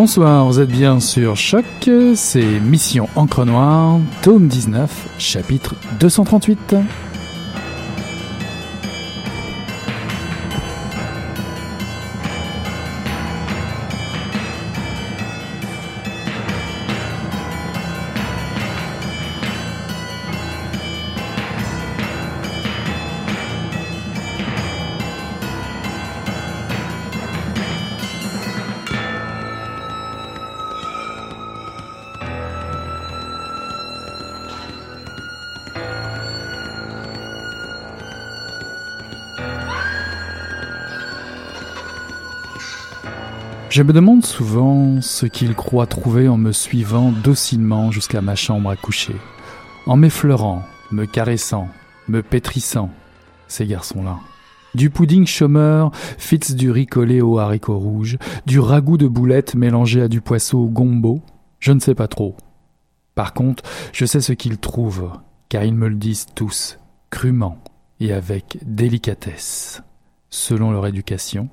[0.00, 1.64] Bonsoir, vous êtes bien sur Choc,
[2.14, 6.76] c'est Mission Encre Noire, tome 19, chapitre 238.
[43.78, 48.70] Je me demande souvent ce qu'ils croient trouver en me suivant docilement jusqu'à ma chambre
[48.70, 49.14] à coucher,
[49.86, 51.68] en m'effleurant, me caressant,
[52.08, 52.90] me pétrissant,
[53.46, 54.18] ces garçons-là.
[54.74, 60.02] Du pudding chômeur, fitz du riz collé aux haricots rouges, du ragoût de boulettes mélangé
[60.02, 61.22] à du poisson gombo,
[61.60, 62.36] je ne sais pas trop.
[63.14, 63.62] Par contre,
[63.92, 65.12] je sais ce qu'ils trouvent,
[65.48, 67.62] car ils me le disent tous, crûment
[68.00, 69.84] et avec délicatesse,
[70.30, 71.48] selon leur éducation,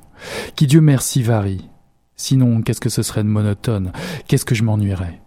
[0.56, 1.70] qui Dieu merci varie,
[2.16, 3.92] Sinon, qu'est-ce que ce serait de monotone?
[4.28, 5.22] Qu'est-ce que je m'ennuierais?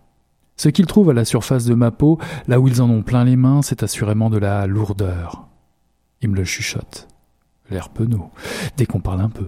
[0.56, 3.24] Ce qu'ils trouvent à la surface de ma peau, là où ils en ont plein
[3.24, 5.46] les mains, c'est assurément de la lourdeur.
[6.20, 7.06] Ils me le chuchotent,
[7.70, 8.30] l'air penaud,
[8.76, 9.46] dès qu'on parle un peu.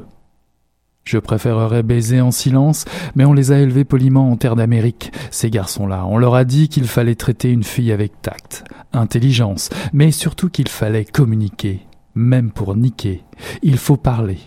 [1.02, 2.84] Je préférerais baiser en silence,
[3.16, 6.06] mais on les a élevés poliment en terre d'Amérique, ces garçons-là.
[6.06, 8.62] On leur a dit qu'il fallait traiter une fille avec tact,
[8.92, 11.80] intelligence, mais surtout qu'il fallait communiquer,
[12.14, 13.24] même pour niquer.
[13.62, 14.38] Il faut parler.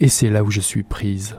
[0.00, 1.36] Et c'est là où je suis prise.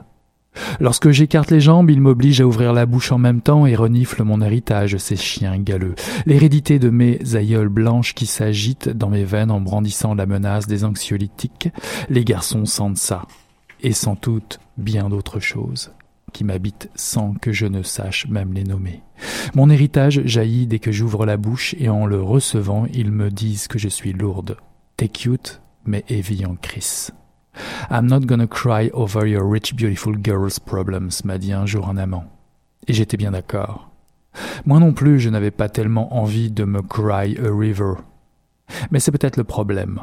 [0.80, 4.22] Lorsque j'écarte les jambes, il m'oblige à ouvrir la bouche en même temps et renifle
[4.22, 5.94] mon héritage, ces chiens galeux.
[6.26, 10.84] L'hérédité de mes aïeules blanches qui s'agitent dans mes veines en brandissant la menace des
[10.84, 11.68] anxiolytiques.
[12.08, 13.26] Les garçons sentent ça.
[13.82, 15.92] Et sans doute bien d'autres choses
[16.32, 19.02] qui m'habitent sans que je ne sache même les nommer.
[19.54, 23.68] Mon héritage jaillit dès que j'ouvre la bouche et en le recevant, ils me disent
[23.68, 24.56] que je suis lourde.
[24.96, 27.12] T'es cute, mais heavy en crise.
[27.90, 31.96] I'm not gonna cry over your rich beautiful girl's problems, m'a dit un jour un
[31.96, 32.24] amant.
[32.86, 33.90] Et j'étais bien d'accord.
[34.64, 37.94] Moi non plus, je n'avais pas tellement envie de me cry a river.
[38.90, 40.00] Mais c'est peut-être le problème.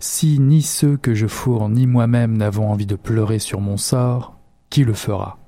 [0.00, 4.38] Si ni ceux que je fourre ni moi-même n'avons envie de pleurer sur mon sort,
[4.70, 5.38] qui le fera?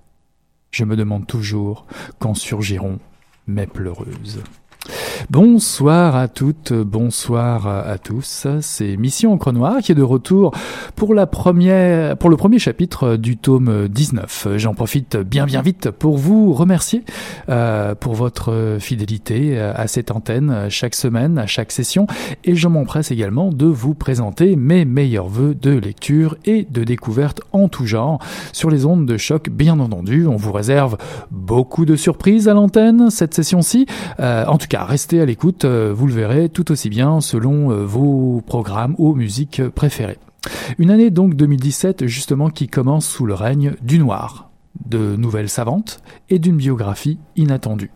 [0.71, 1.87] Je me demande toujours
[2.19, 2.99] quand surgiront
[3.47, 4.43] mes pleureuses.
[5.31, 8.47] Bonsoir à toutes, bonsoir à tous.
[8.61, 9.53] C'est Mission Encre
[9.83, 10.53] qui est de retour
[10.97, 14.49] pour la première, pour le premier chapitre du tome 19.
[14.57, 17.05] J'en profite bien bien vite pour vous remercier
[17.49, 22.07] euh, pour votre fidélité à cette antenne chaque semaine, à chaque session,
[22.45, 27.41] et je m'empresse également de vous présenter mes meilleurs voeux de lecture et de découverte
[27.53, 28.19] en tout genre
[28.53, 29.49] sur les ondes de choc.
[29.51, 30.97] Bien entendu, on vous réserve
[31.31, 33.87] beaucoup de surprises à l'antenne cette session-ci.
[34.21, 37.85] Euh, en tout cas, à l'écoute, euh, vous le verrez tout aussi bien selon euh,
[37.85, 40.19] vos programmes ou musiques préférées.
[40.79, 44.51] Une année donc 2017 justement qui commence sous le règne du noir,
[44.87, 46.01] de nouvelles savantes
[46.31, 47.91] et d'une biographie inattendue.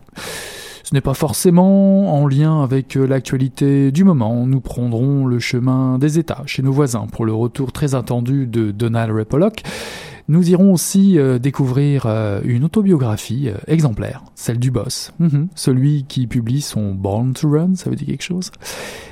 [0.83, 4.45] Ce n'est pas forcément en lien avec euh, l'actualité du moment.
[4.45, 8.71] Nous prendrons le chemin des États chez nos voisins pour le retour très attendu de
[8.71, 9.25] Donald Ray
[10.29, 15.49] nous irons aussi euh, découvrir euh, une autobiographie euh, exemplaire, celle du boss, mhm.
[15.55, 18.51] celui qui publie son Born to Run, ça veut dire quelque chose,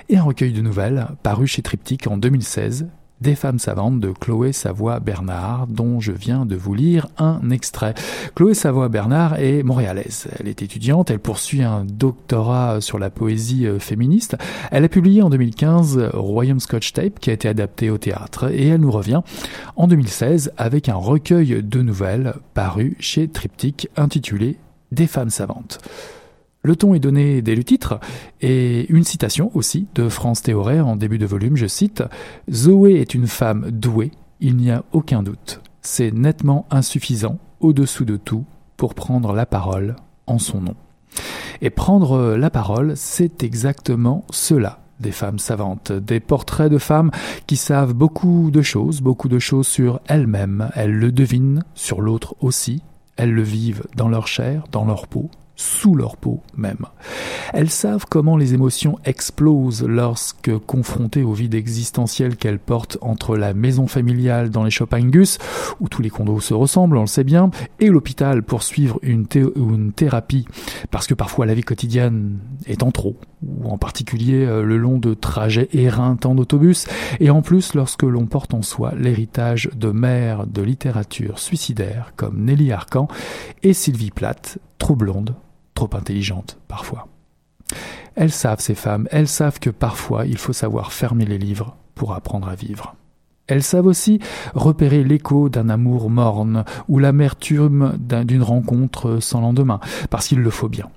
[0.09, 2.87] et un recueil de nouvelles paru chez Triptyque en 2016,
[3.21, 7.93] des femmes savantes de Chloé Savoie-Bernard, dont je viens de vous lire un extrait.
[8.35, 10.27] Chloé Savoie-Bernard est montréalaise.
[10.39, 14.37] Elle est étudiante, elle poursuit un doctorat sur la poésie euh, féministe.
[14.71, 18.67] Elle a publié en 2015 Royaume Scotch Tape, qui a été adapté au théâtre, et
[18.67, 19.21] elle nous revient
[19.75, 24.57] en 2016 avec un recueil de nouvelles paru chez Triptyque intitulé
[24.91, 25.79] Des femmes savantes.
[26.67, 27.97] Le ton est donné dès le titre,
[28.41, 32.03] et une citation aussi de France Théoret en début de volume, je cite
[32.51, 34.11] Zoé est une femme douée,
[34.41, 35.61] il n'y a aucun doute.
[35.81, 38.43] C'est nettement insuffisant, au-dessous de tout,
[38.75, 40.75] pour prendre la parole en son nom.
[41.61, 47.11] Et prendre la parole, c'est exactement cela des femmes savantes, des portraits de femmes
[47.45, 52.35] qui savent beaucoup de choses, beaucoup de choses sur elles-mêmes, elles le devinent, sur l'autre
[52.41, 52.83] aussi,
[53.15, 56.85] elles le vivent dans leur chair, dans leur peau, sous leur peau même.
[57.51, 63.53] Elles savent comment les émotions explosent lorsque confrontées au vide existentiel qu'elles portent entre la
[63.53, 65.39] maison familiale dans les Chopingus,
[65.79, 67.49] où tous les condos se ressemblent, on le sait bien,
[67.79, 69.25] et l'hôpital pour suivre une,
[69.95, 70.45] thérapie,
[70.91, 74.99] parce que parfois la vie quotidienne est en trop, ou en particulier euh, le long
[74.99, 76.85] de trajets éreintants d'autobus,
[77.19, 82.45] et en plus lorsque l'on porte en soi l'héritage de mères de littérature suicidaire comme
[82.45, 83.07] Nelly Arcan
[83.63, 85.35] et Sylvie Plath, trop blonde,
[85.77, 87.07] trop intelligente parfois.
[88.15, 92.13] Elles savent, ces femmes, elles savent que parfois il faut savoir fermer les livres pour
[92.13, 92.95] apprendre à vivre.
[93.45, 94.19] Elles savent aussi
[94.55, 99.79] repérer l'écho d'un amour morne ou l'amertume d'une rencontre sans lendemain,
[100.09, 100.89] parce qu'il le faut bien.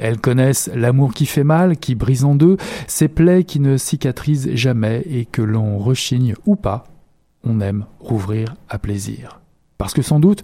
[0.00, 2.56] Elles connaissent l'amour qui fait mal, qui brise en deux,
[2.88, 6.84] ces plaies qui ne cicatrisent jamais et que l'on rechigne ou pas,
[7.44, 9.40] on aime rouvrir à plaisir.
[9.76, 10.42] Parce que sans doute,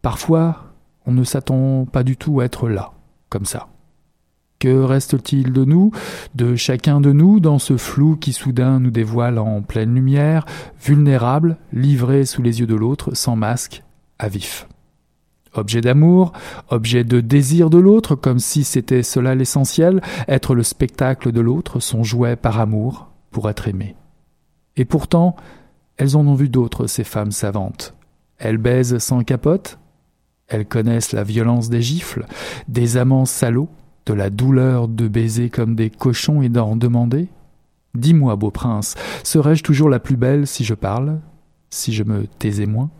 [0.00, 0.72] parfois,
[1.06, 2.92] on ne s'attend pas du tout à être là,
[3.46, 3.68] ça.
[4.58, 5.90] Que reste-t-il de nous,
[6.36, 10.46] de chacun de nous, dans ce flou qui soudain nous dévoile en pleine lumière,
[10.80, 13.82] vulnérable, livré sous les yeux de l'autre, sans masque,
[14.20, 14.68] à vif?
[15.54, 16.32] Objet d'amour,
[16.68, 21.80] objet de désir de l'autre, comme si c'était cela l'essentiel, être le spectacle de l'autre,
[21.80, 23.96] son jouet par amour, pour être aimé.
[24.76, 25.34] Et pourtant,
[25.96, 27.94] elles en ont vu d'autres, ces femmes savantes.
[28.38, 29.78] Elles baisent sans capote,
[30.52, 32.26] elles connaissent la violence des gifles,
[32.68, 33.70] des amants salauds,
[34.06, 37.28] de la douleur de baiser comme des cochons et d'en demander
[37.94, 41.20] Dis-moi, beau prince, serais-je toujours la plus belle si je parle,
[41.68, 42.90] si je me taisais moins?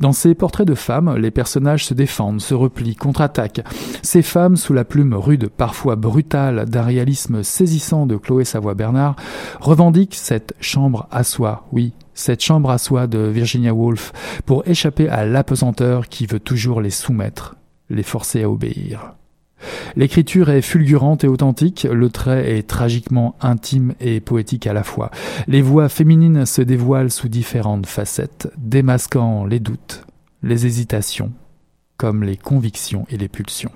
[0.00, 3.64] Dans ces portraits de femmes, les personnages se défendent, se replient, contre-attaquent.
[4.02, 9.16] Ces femmes, sous la plume rude, parfois brutale, d'un réalisme saisissant de Chloé Savoie-Bernard,
[9.60, 14.12] revendiquent cette chambre à soi, oui, cette chambre à soi de Virginia Woolf,
[14.44, 17.56] pour échapper à l'apesanteur qui veut toujours les soumettre,
[17.90, 19.14] les forcer à obéir.
[19.96, 25.10] L'écriture est fulgurante et authentique, le trait est tragiquement intime et poétique à la fois.
[25.46, 30.04] Les voix féminines se dévoilent sous différentes facettes, démasquant les doutes,
[30.42, 31.32] les hésitations,
[31.96, 33.72] comme les convictions et les pulsions.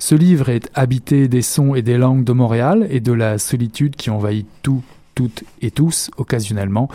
[0.00, 3.96] Ce livre est habité des sons et des langues de Montréal et de la solitude
[3.96, 4.82] qui envahit tout,
[5.14, 6.88] toutes et tous occasionnellement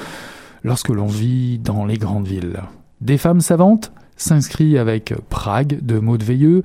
[0.63, 2.61] lorsque l'on vit dans les grandes villes.
[3.01, 6.63] Des femmes savantes s'inscrit avec Prague de Maud Veilleux,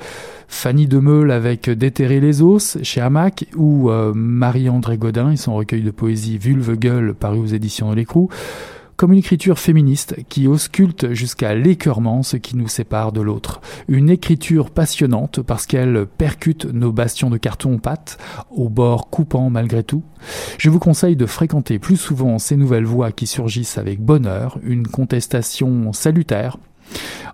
[0.48, 5.82] Fanny Demeule avec Déterrer les os chez Hamac ou euh, Marie-André Godin et son recueil
[5.82, 8.28] de poésie Vulve Gueule paru aux éditions de l'écrou,
[8.96, 13.60] comme une écriture féministe qui ausculte jusqu'à l'écœurement ce qui nous sépare de l'autre.
[13.88, 18.18] Une écriture passionnante parce qu'elle percute nos bastions de carton pâte,
[18.50, 20.02] au bord coupant malgré tout.
[20.58, 24.86] Je vous conseille de fréquenter plus souvent ces nouvelles voix qui surgissent avec bonheur, une
[24.86, 26.58] contestation salutaire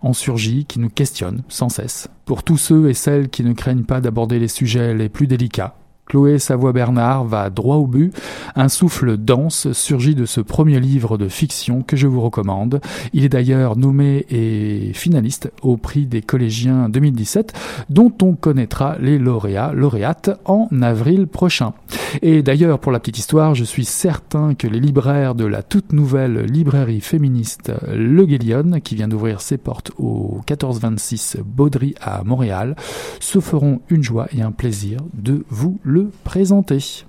[0.02, 2.08] en surgit, qui nous questionne sans cesse.
[2.24, 5.76] Pour tous ceux et celles qui ne craignent pas d'aborder les sujets les plus délicats,
[6.10, 8.12] Chloé Savoie-Bernard va droit au but.
[8.56, 12.80] Un souffle dense surgit de ce premier livre de fiction que je vous recommande.
[13.12, 17.52] Il est d'ailleurs nommé et finaliste au prix des collégiens 2017,
[17.90, 21.74] dont on connaîtra les lauréats, lauréates en avril prochain.
[22.22, 25.92] Et d'ailleurs, pour la petite histoire, je suis certain que les libraires de la toute
[25.92, 32.74] nouvelle librairie féministe Le Guélion, qui vient d'ouvrir ses portes au 1426 Baudry à Montréal,
[33.20, 37.04] se feront une joie et un plaisir de vous le présenter.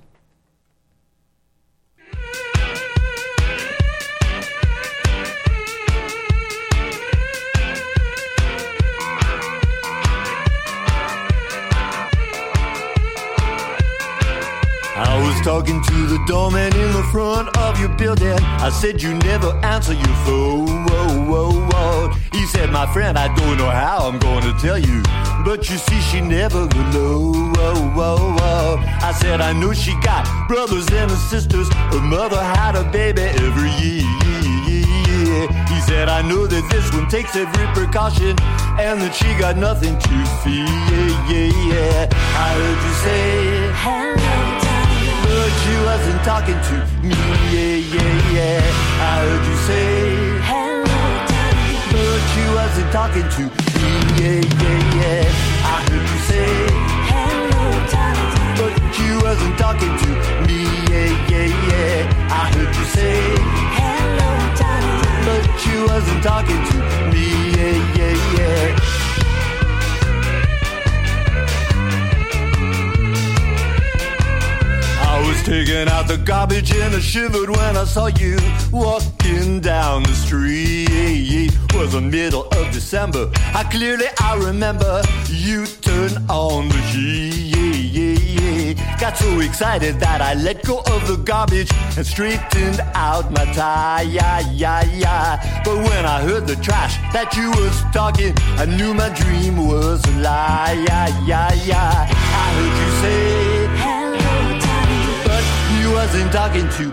[15.04, 18.38] I was talking to the doorman in the front of your building.
[18.62, 20.86] I said you never answer your phone.
[20.86, 22.12] Whoa, whoa, whoa.
[22.32, 25.02] He said, my friend, I don't know how I'm going to tell you.
[25.44, 27.32] But you see, she never will know.
[27.56, 28.76] Whoa, whoa, whoa.
[29.02, 31.68] I said, I know she got brothers and sisters.
[31.74, 34.06] Her mother had a baby every year.
[35.66, 38.38] He said, I know that this one takes every precaution
[38.78, 40.66] and that she got nothing to fear.
[42.38, 44.41] I heard you say, Hello
[45.62, 47.14] but you wasn't talking to me.
[47.52, 48.60] Yeah, yeah, yeah.
[49.00, 50.84] I heard you say hello,
[51.30, 53.90] darling, but you wasn't talking to me.
[54.18, 55.24] Yeah, yeah, yeah.
[55.64, 56.50] I heard you say
[57.10, 60.10] hello, darling, but you wasn't talking to
[60.46, 60.60] me.
[60.90, 62.30] Yeah, yeah, yeah.
[62.30, 63.16] I heard you say
[63.78, 66.76] hello, darling, but you wasn't talking to
[67.12, 67.26] me.
[67.56, 69.01] Yeah, yeah, yeah.
[75.26, 78.38] Was taking out the garbage and I shivered when I saw you
[78.70, 80.88] walking down the street.
[80.90, 83.30] It Was the middle of December.
[83.54, 88.78] I clearly I remember you turned on the heat.
[89.00, 94.04] Got so excited that I let go of the garbage and straightened out my tie.
[95.64, 100.04] But when I heard the trash that you was talking, I knew my dream was
[100.06, 100.86] a lie.
[100.88, 101.10] I
[102.56, 103.41] heard you say.
[106.10, 106.92] Talking to me,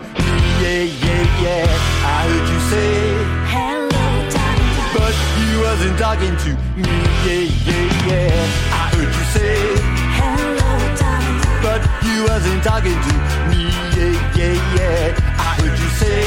[0.61, 1.65] yeah, yeah, yeah.
[2.05, 2.93] I heard you say
[3.49, 3.89] Hello,
[4.29, 4.93] darling.
[4.93, 6.93] but he wasn't talking to me,
[7.25, 8.69] yeah, yeah, yeah.
[8.71, 9.57] I heard you say
[10.13, 11.41] Hello, darling.
[11.65, 13.13] but he wasn't talking to
[13.49, 13.65] me,
[13.97, 15.17] yeah, yeah, yeah.
[15.41, 16.21] I heard you say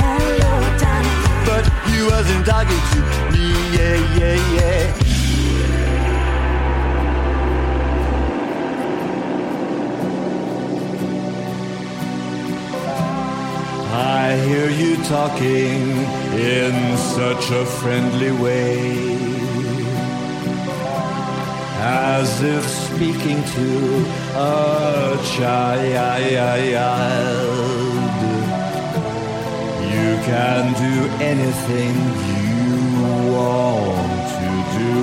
[0.00, 1.20] Hello, darling.
[1.44, 2.98] but he wasn't talking to
[3.36, 3.44] me,
[3.76, 5.23] yeah, yeah, yeah.
[13.96, 15.80] I hear you talking
[16.34, 19.14] in such a friendly way,
[21.78, 26.74] as if speaking to a child.
[29.94, 31.94] You can do anything
[32.34, 32.74] you
[33.32, 34.94] want to do.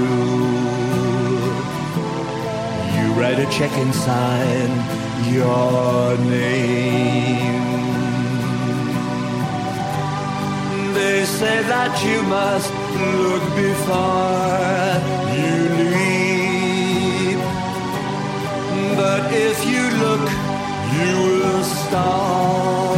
[2.97, 4.71] You write a check and sign
[5.33, 7.60] your name.
[11.01, 12.71] They say that you must
[13.25, 14.99] look before
[15.37, 15.57] you
[15.93, 17.39] leap.
[18.99, 20.25] But if you look,
[20.97, 22.95] you will stall.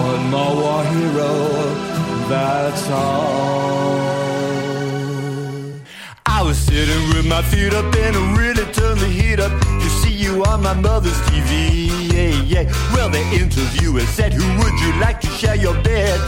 [0.07, 1.33] One more war hero,
[2.29, 3.84] that's all.
[6.75, 10.11] I sitting with my feet up and it really turned the heat up to see
[10.11, 11.87] you on my mother's TV.
[12.11, 12.63] Yeah, yeah.
[12.93, 16.19] Well, the interviewer said, Who would you like to share your bed?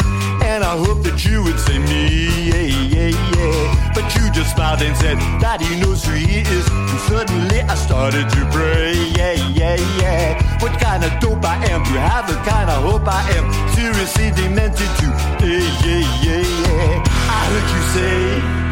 [0.44, 2.32] And I hope that you would say me.
[2.48, 2.64] Yeah,
[2.96, 3.92] yeah, yeah.
[3.94, 6.66] But you just smiled and said, Daddy knows who he is.
[6.72, 8.94] And suddenly I started to pray.
[9.20, 10.62] Yeah, yeah, yeah.
[10.62, 13.52] What kind of dope I am to have the kind of hope I am.
[13.76, 15.08] Seriously demented to.
[15.44, 17.04] Yeah, yeah, yeah, yeah.
[17.36, 18.67] I heard you say.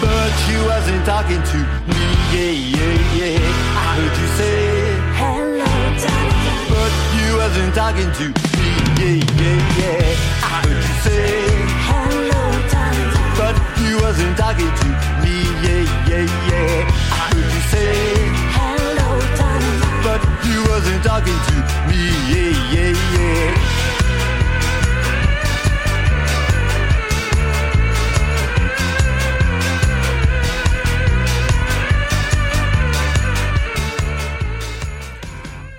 [0.00, 1.58] But she wasn't talking to
[1.92, 3.38] me, yeah, yeah, yeah.
[3.76, 4.58] I heard you say,
[5.20, 5.70] Hello,
[6.04, 6.66] darling.
[6.72, 8.68] but you wasn't talking to me,
[9.00, 10.46] yeah, yeah, yeah.
[10.46, 11.26] I heard you say,
[11.90, 12.42] Hello,
[12.72, 13.12] darling.
[13.40, 14.88] but you wasn't talking to
[15.22, 16.88] me, yeah, yeah, yeah.
[17.12, 17.92] I heard you say,
[18.56, 19.80] Hello, darling.
[20.06, 21.54] but you wasn't talking to
[21.88, 22.00] me,
[22.32, 23.79] yeah, yeah, yeah.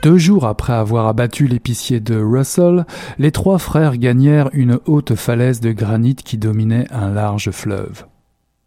[0.01, 2.87] Deux jours après avoir abattu l'épicier de Russell,
[3.19, 8.05] les trois frères gagnèrent une haute falaise de granit qui dominait un large fleuve.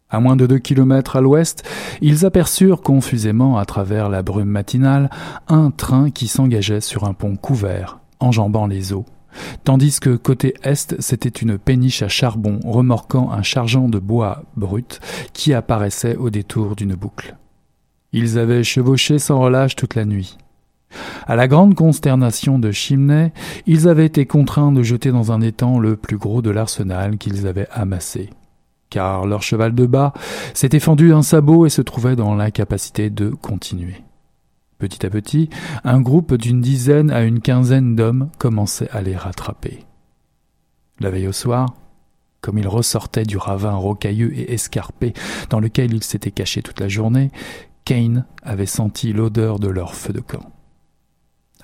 [0.09, 1.67] À moins de deux kilomètres à l'ouest,
[1.99, 5.09] ils aperçurent confusément à travers la brume matinale
[5.49, 9.05] un train qui s'engageait sur un pont couvert, enjambant les eaux,
[9.65, 15.01] tandis que côté est, c'était une péniche à charbon remorquant un chargent de bois brut
[15.33, 17.35] qui apparaissait au détour d'une boucle.
[18.13, 20.37] Ils avaient chevauché sans relâche toute la nuit.
[21.27, 23.31] À la grande consternation de Chimney,
[23.65, 27.47] ils avaient été contraints de jeter dans un étang le plus gros de l'arsenal qu'ils
[27.47, 28.29] avaient amassé.
[28.89, 30.13] Car leur cheval de bas
[30.53, 34.03] s'était fendu d'un sabot et se trouvait dans l'incapacité de continuer.
[34.77, 35.49] Petit à petit,
[35.83, 39.85] un groupe d'une dizaine à une quinzaine d'hommes commençait à les rattraper.
[40.99, 41.73] La veille au soir,
[42.41, 45.13] comme ils ressortaient du ravin rocailleux et escarpé
[45.49, 47.31] dans lequel ils s'étaient cachés toute la journée,
[47.85, 50.54] Kane avait senti l'odeur de leur feu de camp.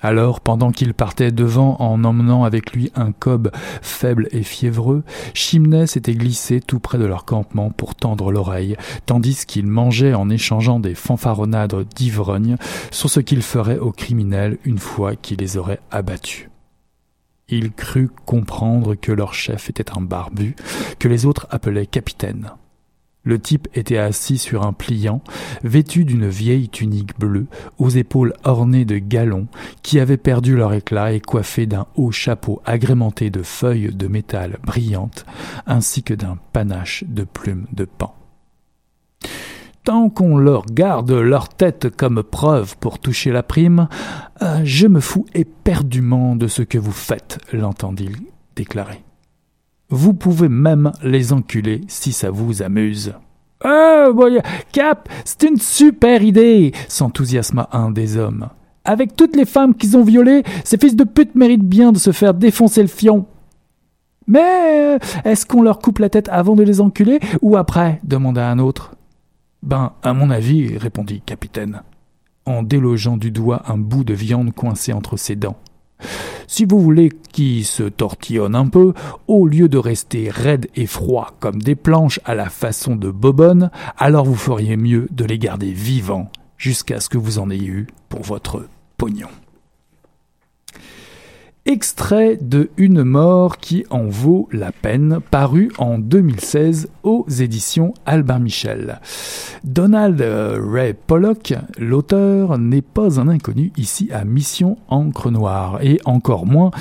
[0.02, 5.86] Alors, pendant qu'il partait devant en emmenant avec lui un cob faible et fiévreux, Chimney
[5.86, 10.80] s'était glissé tout près de leur campement pour tendre l'oreille, tandis qu'il mangeait en échangeant
[10.80, 12.56] des fanfaronnades d'ivrogne
[12.90, 16.48] sur ce qu'il ferait aux criminels une fois qu'il les aurait abattus.
[17.48, 20.56] Il crut comprendre que leur chef était un barbu,
[20.98, 22.50] que les autres appelaient capitaine.
[23.24, 25.22] Le type était assis sur un pliant,
[25.62, 27.46] vêtu d'une vieille tunique bleue,
[27.78, 29.46] aux épaules ornées de galons,
[29.82, 34.58] qui avait perdu leur éclat et coiffé d'un haut chapeau agrémenté de feuilles de métal
[34.64, 35.24] brillantes,
[35.66, 38.10] ainsi que d'un panache de plumes de paon.
[39.84, 43.88] Tant qu'on leur garde leur tête comme preuve pour toucher la prime,
[44.40, 48.10] euh, je me fous éperdument de ce que vous faites, l'entendit
[48.54, 49.02] déclarer.
[49.94, 53.12] Vous pouvez même les enculer si ça vous amuse.
[53.62, 54.26] Oh,
[54.72, 58.48] Cap, c'est une super idée, s'enthousiasma un des hommes.
[58.86, 62.10] Avec toutes les femmes qu'ils ont violées, ces fils de pute méritent bien de se
[62.10, 63.26] faire défoncer le fion.
[64.26, 68.00] Mais euh, est-ce qu'on leur coupe la tête avant de les enculer ou après?
[68.02, 68.94] demanda un autre.
[69.62, 71.82] Ben, à mon avis, répondit capitaine,
[72.46, 75.58] en délogeant du doigt un bout de viande coincé entre ses dents.
[76.46, 78.92] Si vous voulez qu'ils se tortillonnent un peu,
[79.26, 83.70] au lieu de rester raides et froids comme des planches à la façon de Bobonne,
[83.98, 87.86] alors vous feriez mieux de les garder vivants jusqu'à ce que vous en ayez eu
[88.08, 88.66] pour votre
[88.96, 89.28] pognon.
[91.64, 98.40] Extrait de Une mort qui en vaut la peine, paru en 2016 aux éditions Albin
[98.40, 99.00] Michel.
[99.62, 106.00] Donald euh, Ray Pollock, l'auteur, n'est pas un inconnu ici à Mission Encre Noire, et
[106.04, 106.72] encore moins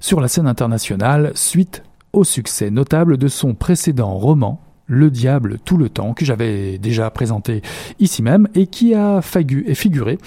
[0.00, 1.82] sur la scène internationale suite
[2.14, 4.58] au succès notable de son précédent roman
[4.90, 7.62] le diable tout le temps, que j'avais déjà présenté
[8.00, 10.18] ici même et qui a figuré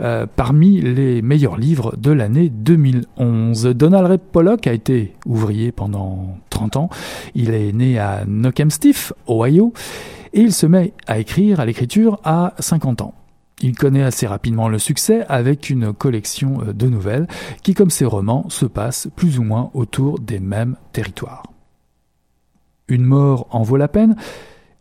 [0.00, 3.64] euh, parmi les meilleurs livres de l'année 2011.
[3.74, 6.90] Donald Ray Pollock a été ouvrier pendant 30 ans.
[7.34, 9.72] Il est né à Knockemstiff, Ohio,
[10.32, 13.14] et il se met à écrire à l'écriture à 50 ans.
[13.60, 17.26] Il connaît assez rapidement le succès avec une collection euh, de nouvelles
[17.62, 21.51] qui, comme ses romans, se passent plus ou moins autour des mêmes territoires.
[22.92, 24.16] Une mort en vaut la peine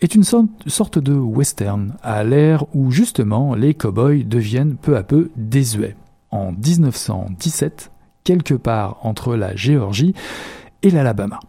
[0.02, 5.32] est une sorte de western à l'ère où justement les cow-boys deviennent peu à peu
[5.38, 5.96] désuets.
[6.30, 7.90] En 1917,
[8.26, 10.14] quelque part entre la Géorgie
[10.84, 11.40] et l'Alabama.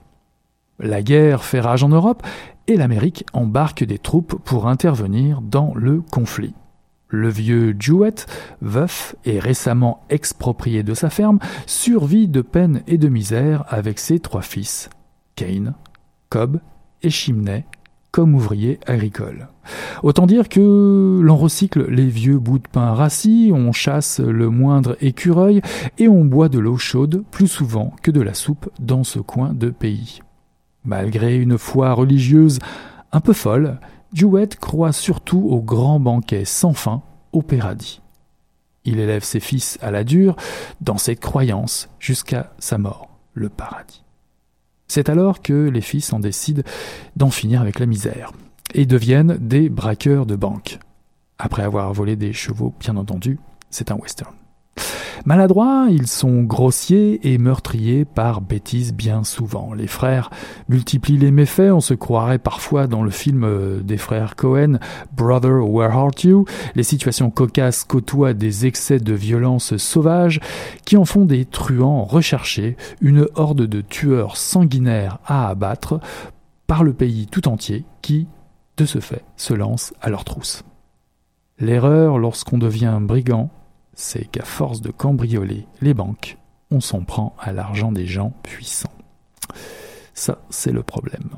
[0.78, 2.24] La guerre fait rage en Europe
[2.68, 6.54] et l'Amérique embarque des troupes pour intervenir dans le conflit.
[7.08, 8.28] Le vieux Jewett,
[8.60, 14.20] veuf et récemment exproprié de sa ferme, survit de peine et de misère avec ses
[14.20, 14.90] trois fils,
[15.34, 15.74] Kane,
[17.02, 17.64] Et Chimney
[18.12, 19.48] comme ouvriers agricoles.
[20.02, 24.96] Autant dire que l'on recycle les vieux bouts de pain rassis, on chasse le moindre
[25.00, 25.62] écureuil
[25.96, 29.54] et on boit de l'eau chaude plus souvent que de la soupe dans ce coin
[29.54, 30.20] de pays.
[30.84, 32.58] Malgré une foi religieuse
[33.12, 33.78] un peu folle,
[34.12, 37.02] Jewett croit surtout au grand banquet sans fin
[37.32, 38.02] au paradis.
[38.84, 40.36] Il élève ses fils à la dure
[40.82, 44.02] dans cette croyance jusqu'à sa mort, le paradis.
[44.94, 46.62] C'est alors que les fils en décident
[47.16, 48.30] d'en finir avec la misère
[48.74, 50.80] et deviennent des braqueurs de banque.
[51.38, 53.38] Après avoir volé des chevaux, bien entendu,
[53.70, 54.34] c'est un western.
[55.24, 59.72] Maladroits, ils sont grossiers et meurtriers par bêtise bien souvent.
[59.72, 60.30] Les frères
[60.68, 64.78] multiplient les méfaits, on se croirait parfois dans le film euh, des frères Cohen,
[65.16, 66.44] Brother, Where Art You?
[66.74, 70.40] Les situations cocasses côtoient des excès de violence sauvage
[70.84, 76.00] qui en font des truands recherchés, une horde de tueurs sanguinaires à abattre
[76.66, 78.26] par le pays tout entier qui,
[78.76, 80.64] de ce fait, se lance à leur trousse.
[81.60, 83.50] L'erreur lorsqu'on devient brigand
[83.94, 86.38] c'est qu'à force de cambrioler les banques,
[86.70, 88.92] on s'en prend à l'argent des gens puissants.
[90.14, 91.30] Ça, c'est le problème.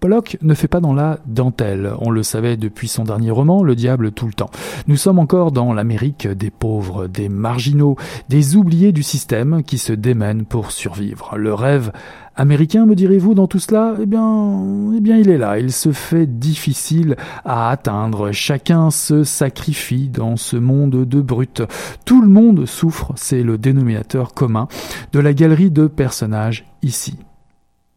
[0.00, 3.74] Pollock ne fait pas dans la dentelle, on le savait depuis son dernier roman, Le
[3.74, 4.50] diable tout le temps.
[4.86, 7.96] Nous sommes encore dans l'Amérique des pauvres, des marginaux,
[8.28, 11.36] des oubliés du système qui se démènent pour survivre.
[11.36, 11.90] Le rêve
[12.36, 13.96] américain, me direz-vous, dans tout cela?
[14.00, 14.62] Eh bien,
[14.96, 15.58] eh bien, il est là.
[15.58, 18.30] Il se fait difficile à atteindre.
[18.30, 21.62] Chacun se sacrifie dans ce monde de brutes.
[22.04, 23.12] Tout le monde souffre.
[23.16, 24.68] C'est le dénominateur commun
[25.12, 27.18] de la galerie de personnages ici.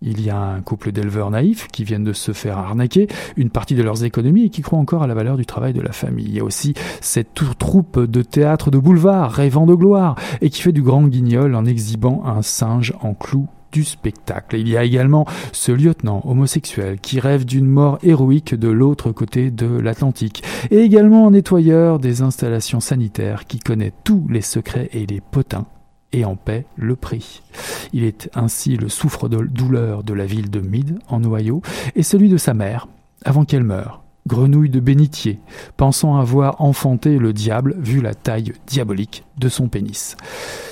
[0.04, 3.76] Il y a un couple d'éleveurs naïfs qui viennent de se faire arnaquer une partie
[3.76, 6.26] de leurs économies et qui croient encore à la valeur du travail de la famille.
[6.26, 10.64] Il y a aussi cette troupe de théâtre de boulevard rêvant de gloire et qui
[10.64, 14.58] fait du grand guignol en exhibant un singe en clous du spectacle.
[14.58, 19.52] Il y a également ce lieutenant homosexuel qui rêve d'une mort héroïque de l'autre côté
[19.52, 25.06] de l'Atlantique, et également un nettoyeur des installations sanitaires qui connaît tous les secrets et
[25.06, 25.68] les potins
[26.14, 27.42] et en paie le prix.
[27.94, 31.62] Il est ainsi le souffre-douleur de la ville de Mead, en Ohio,
[31.96, 32.88] et celui de sa mère,
[33.24, 35.40] avant qu'elle meure, grenouille de bénitier,
[35.78, 40.16] pensant avoir enfanté le diable vu la taille diabolique de son pénis.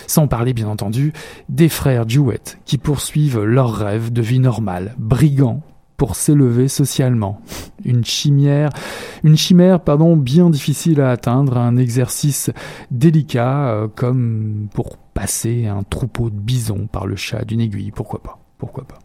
[0.08, 1.14] Sans parler bien entendu
[1.50, 5.62] des frères Jewett qui poursuivent leur rêve de vie normale, brigands
[6.00, 7.42] pour s'élever socialement.
[7.84, 8.70] Une chimère,
[9.24, 12.52] une chimère pardon, bien difficile à atteindre, un exercice
[12.90, 18.24] délicat euh, comme pour passer un troupeau de bisons par le chat d'une aiguille, pourquoi
[18.24, 19.00] pas, pourquoi pas.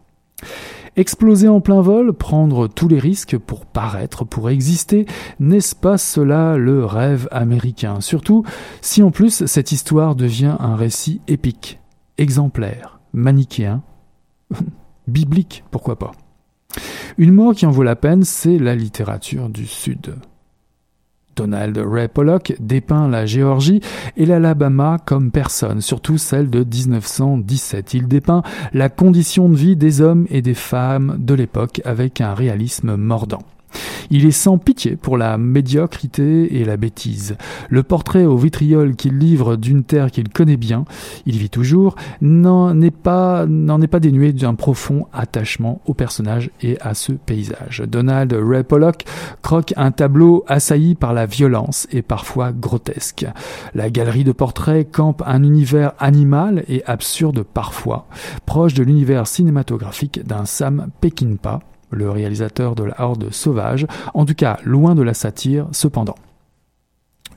[0.95, 5.05] Exploser en plein vol, prendre tous les risques pour paraître, pour exister,
[5.41, 7.99] n'est-ce pas cela le rêve américain?
[7.99, 8.45] Surtout
[8.79, 11.81] si en plus cette histoire devient un récit épique,
[12.17, 13.83] exemplaire, manichéen,
[15.07, 16.13] biblique, pourquoi pas.
[17.17, 20.15] Une mort qui en vaut la peine, c'est la littérature du Sud.
[21.35, 23.81] Donald Ray Pollock dépeint la Géorgie
[24.17, 27.93] et l'Alabama comme personne, surtout celle de 1917.
[27.93, 28.41] Il dépeint
[28.73, 33.43] la condition de vie des hommes et des femmes de l'époque avec un réalisme mordant.
[34.09, 37.37] Il est sans pitié pour la médiocrité et la bêtise.
[37.69, 40.85] Le portrait au vitriol qu'il livre d'une terre qu'il connaît bien,
[41.25, 47.13] il vit toujours, n'en est pas, dénué d'un profond attachement au personnage et à ce
[47.13, 47.83] paysage.
[47.87, 49.05] Donald Ray Pollock
[49.41, 53.25] croque un tableau assailli par la violence et parfois grotesque.
[53.73, 58.07] La galerie de portraits campe un univers animal et absurde parfois,
[58.45, 61.59] proche de l'univers cinématographique d'un Sam Peckinpah,
[61.91, 66.15] le réalisateur de la Horde sauvage, en tout cas loin de la satire cependant.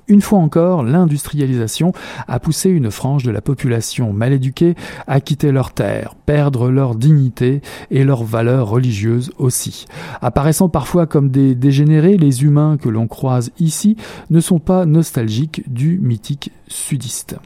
[0.09, 1.93] Une fois encore, l'industrialisation
[2.27, 4.75] a poussé une frange de la population mal éduquée
[5.07, 9.85] à quitter leurs terres, perdre leur dignité et leurs valeurs religieuses aussi.
[10.23, 13.97] Apparaissant parfois comme des dégénérés, les humains que l'on croise ici
[14.31, 17.37] ne sont pas nostalgiques du mythique sudiste.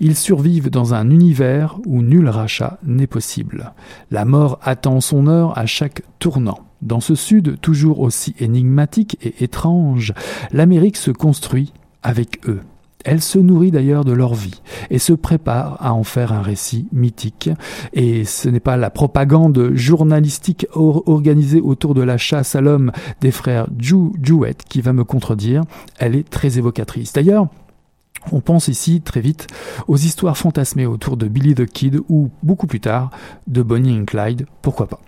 [0.00, 3.72] Ils survivent dans un univers où nul rachat n'est possible.
[4.10, 6.58] La mort attend son heure à chaque tournant.
[6.82, 10.12] Dans ce sud toujours aussi énigmatique et étrange,
[10.52, 12.60] l'Amérique se construit avec eux.
[13.04, 16.88] Elle se nourrit d'ailleurs de leur vie et se prépare à en faire un récit
[16.92, 17.48] mythique.
[17.92, 22.90] Et ce n'est pas la propagande journalistique or- organisée autour de la chasse à l'homme
[23.20, 25.62] des frères Ju Jewett qui va me contredire.
[25.98, 27.12] Elle est très évocatrice.
[27.12, 27.46] D'ailleurs,
[28.32, 29.46] on pense ici très vite
[29.88, 33.10] aux histoires fantasmées autour de Billy the Kid ou beaucoup plus tard
[33.46, 35.00] de Bonnie and Clyde, pourquoi pas.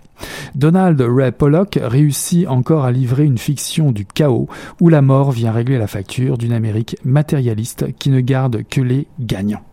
[0.55, 4.47] Donald Ray Pollock réussit encore à livrer une fiction du chaos
[4.81, 9.07] où la mort vient régler la facture d'une Amérique matérialiste qui ne garde que les
[9.19, 9.63] gagnants.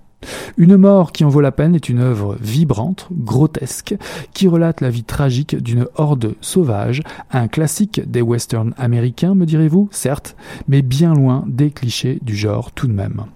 [0.56, 3.94] Une mort qui en vaut la peine est une œuvre vibrante, grotesque,
[4.32, 9.88] qui relate la vie tragique d'une horde sauvage, un classique des westerns américains, me direz-vous,
[9.90, 13.26] certes, mais bien loin des clichés du genre tout de même.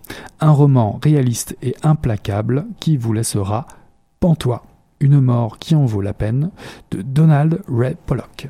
[0.40, 3.66] Un roman réaliste et implacable qui vous laissera
[4.18, 4.64] pantois.
[5.00, 6.50] Une mort qui en vaut la peine
[6.90, 8.48] de Donald Ray Pollock.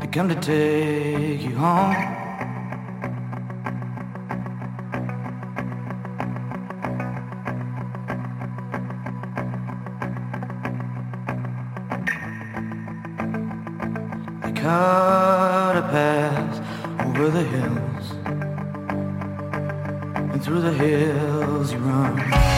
[0.00, 1.94] They come to take you home.
[14.42, 18.10] They cut a path over the hills.
[20.32, 22.49] And through the hills you run.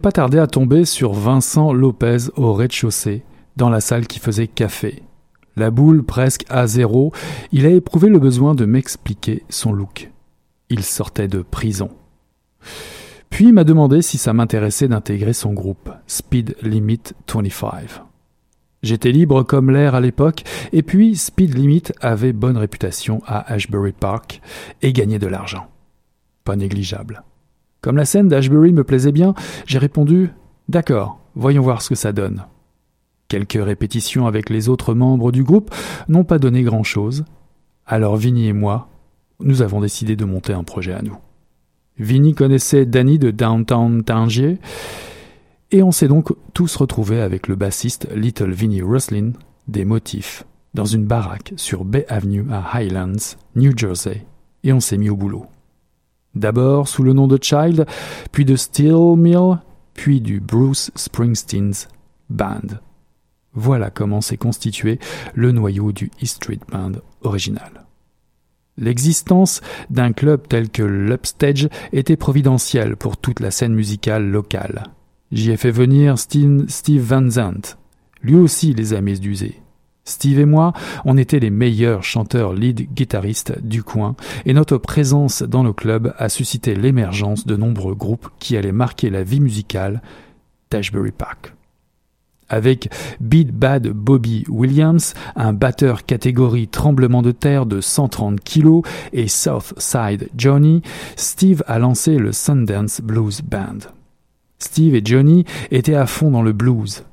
[0.00, 3.22] Pas tardé à tomber sur Vincent Lopez au rez-de-chaussée,
[3.56, 5.02] dans la salle qui faisait café.
[5.56, 7.12] La boule presque à zéro,
[7.52, 10.10] il a éprouvé le besoin de m'expliquer son look.
[10.70, 11.90] Il sortait de prison.
[13.28, 18.02] Puis m'a demandé si ça m'intéressait d'intégrer son groupe, Speed Limit 25.
[18.82, 23.92] J'étais libre comme l'air à l'époque, et puis Speed Limit avait bonne réputation à Ashbury
[23.92, 24.40] Park
[24.80, 25.66] et gagnait de l'argent.
[26.44, 27.22] Pas négligeable.
[27.80, 29.34] Comme la scène d'Ashbury me plaisait bien,
[29.66, 30.30] j'ai répondu
[30.68, 32.44] D'accord, voyons voir ce que ça donne.
[33.28, 35.74] Quelques répétitions avec les autres membres du groupe
[36.08, 37.24] n'ont pas donné grand-chose.
[37.86, 38.88] Alors Vinny et moi,
[39.40, 41.16] nous avons décidé de monter un projet à nous.
[41.98, 44.58] Vinny connaissait Danny de Downtown Tangier,
[45.70, 49.32] et on s'est donc tous retrouvés avec le bassiste Little Vinny Roslin
[49.68, 54.24] des motifs dans une baraque sur Bay Avenue à Highlands, New Jersey,
[54.64, 55.46] et on s'est mis au boulot.
[56.34, 57.86] D'abord sous le nom de Child,
[58.32, 59.58] puis de Steel Mill,
[59.94, 61.88] puis du Bruce Springsteen's
[62.28, 62.78] Band.
[63.52, 64.98] Voilà comment s'est constitué
[65.34, 67.84] le noyau du E Street Band original.
[68.78, 74.84] L'existence d'un club tel que l'Upstage était providentielle pour toute la scène musicale locale.
[75.32, 77.76] J'y ai fait venir Steve, Van Zandt.
[78.22, 79.60] Lui aussi les a médusés.
[80.10, 80.72] Steve et moi,
[81.04, 86.14] on était les meilleurs chanteurs lead guitaristes du coin, et notre présence dans le club
[86.18, 90.02] a suscité l'émergence de nombreux groupes qui allaient marquer la vie musicale
[90.70, 91.54] d'Ashbury Park.
[92.48, 98.80] Avec Beat Bad Bobby Williams, un batteur catégorie tremblement de terre de 130 kg,
[99.12, 100.82] et Southside Johnny,
[101.14, 103.78] Steve a lancé le Sundance Blues Band.
[104.58, 107.04] Steve et Johnny étaient à fond dans le blues.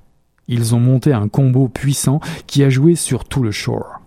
[0.47, 3.99] Ils ont monté un combo puissant qui a joué sur tout le shore.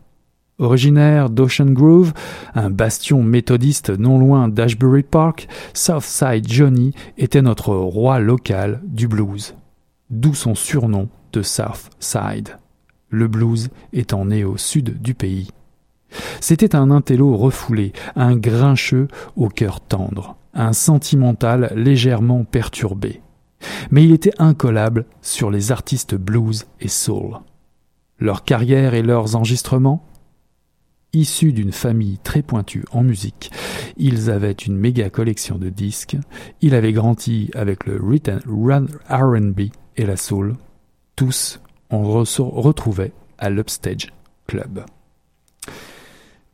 [0.58, 2.12] Originaire d'Ocean Grove,
[2.54, 9.54] un bastion méthodiste non loin d'Ashbury Park, Southside Johnny était notre roi local du blues.
[10.10, 12.58] D'où son surnom de Southside.
[13.08, 15.48] Le blues étant né au sud du pays.
[16.40, 23.22] C'était un intello refoulé, un grincheux au cœur tendre, un sentimental légèrement perturbé.
[23.90, 27.38] Mais il était incollable sur les artistes blues et soul.
[28.18, 30.04] Leur carrière et leurs enregistrements
[31.12, 33.50] Issus d'une famille très pointue en musique,
[33.96, 36.16] ils avaient une méga collection de disques,
[36.60, 37.96] il avait grandi avec le
[39.08, 39.60] RB
[39.96, 40.54] et la soul.
[41.16, 44.12] Tous, on retrouvait à l'Upstage
[44.46, 44.84] Club.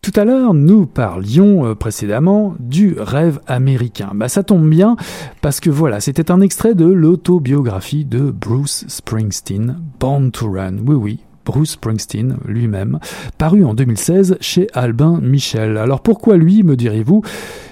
[0.07, 4.13] Tout à l'heure, nous parlions euh, précédemment du rêve américain.
[4.15, 4.95] Bah, ça tombe bien
[5.43, 10.77] parce que voilà, c'était un extrait de l'autobiographie de Bruce Springsteen, Born to Run.
[10.87, 12.99] Oui, oui, Bruce Springsteen lui-même,
[13.39, 15.79] paru en 2016 chez Albin Michel.
[15.79, 17.23] Alors pourquoi lui, me direz-vous?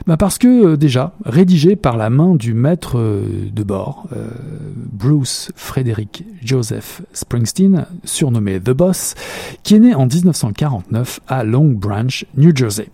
[0.07, 4.29] Bah Parce que euh, déjà, rédigé par la main du maître euh, de bord, euh,
[4.77, 9.15] Bruce Frederick Joseph Springsteen, surnommé The Boss,
[9.65, 12.89] qui est né en 1949 à Long Branch, New Jersey.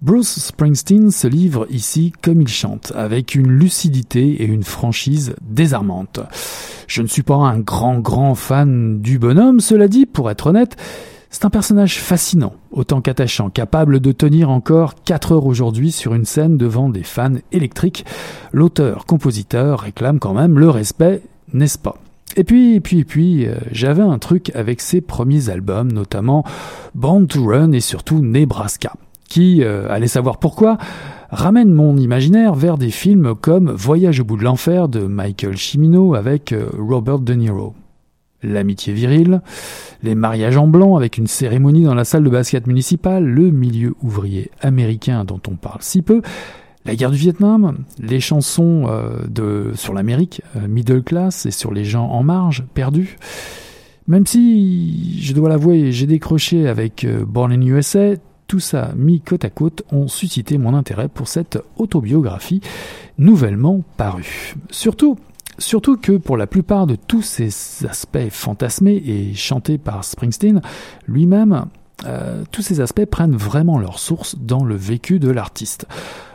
[0.00, 6.20] Bruce Springsteen se livre ici comme il chante, avec une lucidité et une franchise désarmantes.
[6.86, 10.76] Je ne suis pas un grand grand fan du bonhomme, cela dit, pour être honnête,
[11.30, 16.24] c'est un personnage fascinant, autant qu'attachant, capable de tenir encore 4 heures aujourd'hui sur une
[16.24, 18.06] scène devant des fans électriques.
[18.52, 21.96] L'auteur-compositeur réclame quand même le respect, n'est-ce pas?
[22.36, 26.44] Et puis, et puis, et puis, euh, j'avais un truc avec ses premiers albums, notamment
[26.94, 28.92] Born to Run et surtout Nebraska
[29.28, 30.78] qui, euh, allez savoir pourquoi,
[31.30, 36.14] ramène mon imaginaire vers des films comme Voyage au bout de l'enfer de Michael Cimino
[36.14, 37.74] avec euh, Robert De Niro.
[38.42, 39.42] L'amitié virile,
[40.02, 43.94] les mariages en blanc avec une cérémonie dans la salle de basket municipale, le milieu
[44.02, 46.22] ouvrier américain dont on parle si peu,
[46.84, 51.74] la guerre du Vietnam, les chansons euh, de, sur l'Amérique, euh, middle class et sur
[51.74, 53.18] les gens en marge, perdus.
[54.06, 58.14] Même si, je dois l'avouer, j'ai décroché avec Born in USA,
[58.48, 62.60] tout ça mis côte à côte ont suscité mon intérêt pour cette autobiographie
[63.18, 64.54] nouvellement parue.
[64.70, 65.18] Surtout,
[65.58, 67.48] surtout que pour la plupart de tous ces
[67.86, 70.62] aspects fantasmés et chantés par Springsteen
[71.06, 71.66] lui-même,
[72.06, 75.86] euh, tous ces aspects prennent vraiment leur source dans le vécu de l'artiste.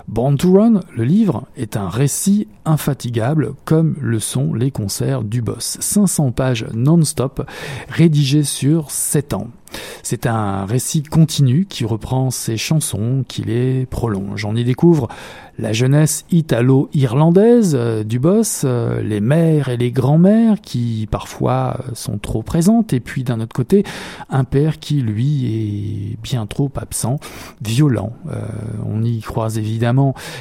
[0.08, 5.42] Born to Run, le livre, est un récit infatigable comme le sont les concerts du
[5.42, 5.78] boss.
[5.80, 7.48] 500 pages non-stop
[7.90, 9.48] rédigées sur 7 ans.
[10.04, 14.46] C'est un récit continu qui reprend ses chansons, qui les prolonge.
[14.46, 15.08] On y découvre
[15.60, 21.92] la jeunesse italo-irlandaise euh, du boss, euh, les mères et les grands-mères qui parfois euh,
[21.94, 23.84] sont trop présentes, et puis d'un autre côté,
[24.30, 27.20] un père qui lui est bien trop absent,
[27.62, 28.14] violent.
[28.86, 29.93] on y croise évidemment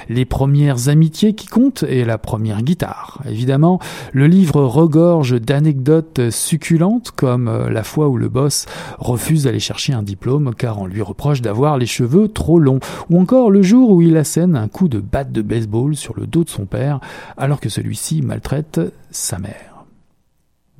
[0.09, 3.21] les premières amitiés qui comptent et la première guitare.
[3.29, 3.79] Évidemment,
[4.12, 8.67] le livre regorge d'anecdotes succulentes comme euh, la fois où le boss
[8.99, 13.21] refuse d'aller chercher un diplôme car on lui reproche d'avoir les cheveux trop longs ou
[13.21, 16.45] encore le jour où il assène un coup de batte de baseball sur le dos
[16.45, 17.01] de son père
[17.37, 19.85] alors que celui-ci maltraite sa mère.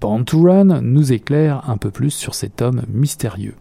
[0.01, 3.55] Born to Run nous éclaire un peu plus sur cet homme mystérieux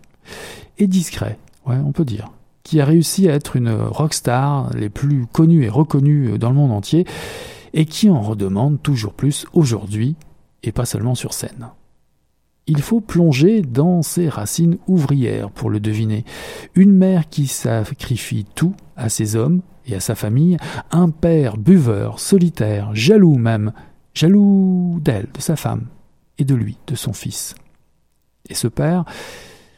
[0.80, 2.32] et discret, ouais, on peut dire,
[2.64, 6.72] qui a réussi à être une rockstar les plus connues et reconnues dans le monde
[6.72, 7.06] entier
[7.74, 10.16] et qui en redemande toujours plus aujourd'hui
[10.64, 11.70] et pas seulement sur scène.
[12.68, 16.24] Il faut plonger dans ses racines ouvrières pour le deviner.
[16.76, 20.58] Une mère qui sacrifie tout à ses hommes et à sa famille,
[20.92, 23.74] un père buveur, solitaire, jaloux même,
[24.14, 25.88] jaloux d'elle, de sa femme,
[26.38, 27.56] et de lui, de son fils.
[28.48, 29.06] Et ce père,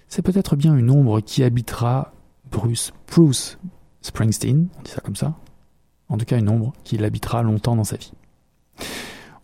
[0.09, 2.13] c'est peut-être bien une ombre qui habitera
[2.53, 3.57] Bruce, Bruce
[4.01, 5.33] Springsteen, on dit ça comme ça,
[6.07, 8.13] en tout cas une ombre qui l'habitera longtemps dans sa vie.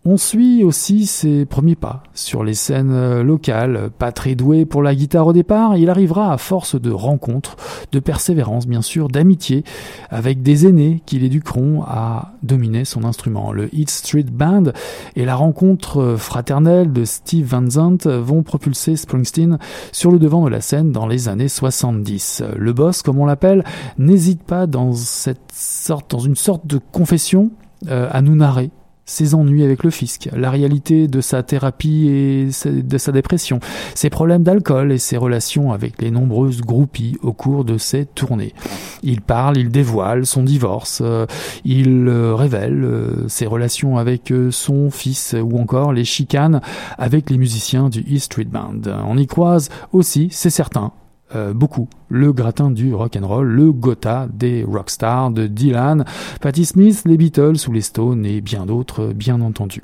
[0.06, 3.90] On suit aussi ses premiers pas sur les scènes euh, locales.
[3.98, 7.56] Pas très doué pour la guitare au départ, il arrivera à force de rencontres,
[7.92, 9.62] de persévérance bien sûr, d'amitié
[10.08, 13.52] avec des aînés qui l'éduqueront à dominer son instrument.
[13.52, 14.72] Le Eat Street Band
[15.16, 19.58] et la rencontre fraternelle de Steve Van Zandt vont propulser Springsteen
[19.92, 22.42] sur le devant de la scène dans les années 70.
[22.56, 23.64] Le boss, comme on l'appelle,
[23.98, 27.50] n'hésite pas dans cette sorte, dans une sorte de confession
[27.90, 28.70] euh, à nous narrer
[29.10, 33.58] ses ennuis avec le fisc, la réalité de sa thérapie et de sa dépression,
[33.96, 38.54] ses problèmes d'alcool et ses relations avec les nombreuses groupies au cours de ses tournées.
[39.02, 41.26] Il parle, il dévoile son divorce, euh,
[41.64, 46.60] il euh, révèle euh, ses relations avec son fils ou encore les chicanes
[46.96, 48.82] avec les musiciens du E Street Band.
[49.06, 50.92] On y croise aussi, c'est certain,
[51.34, 56.04] euh, beaucoup le gratin du rock and roll, le Gotha des rockstars de Dylan,
[56.40, 59.82] Patti Smith, les Beatles ou les Stones et bien d'autres, bien entendu.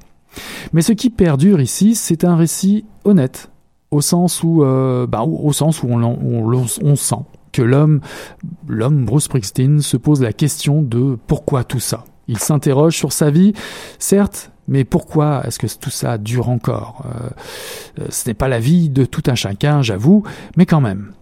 [0.72, 3.50] Mais ce qui perdure ici, c'est un récit honnête,
[3.90, 7.14] au sens où, euh, bah, au sens où on, sent
[7.52, 8.00] que l'homme,
[8.68, 12.04] l'homme Bruce Springsteen, se pose la question de pourquoi tout ça.
[12.28, 13.52] Il s'interroge sur sa vie,
[13.98, 17.04] certes, mais pourquoi est-ce que tout ça dure encore?
[17.98, 20.24] Euh, Ce n'est pas la vie de tout un chacun, j'avoue,
[20.56, 21.12] mais quand même.